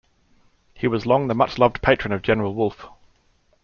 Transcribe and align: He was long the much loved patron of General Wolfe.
He 0.73 0.87
was 0.87 1.05
long 1.05 1.27
the 1.27 1.35
much 1.35 1.59
loved 1.59 1.83
patron 1.83 2.11
of 2.11 2.23
General 2.23 2.55
Wolfe. 2.55 2.87